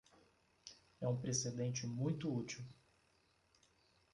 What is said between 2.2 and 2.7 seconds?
útil.